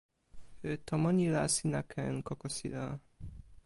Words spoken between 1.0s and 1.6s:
ni la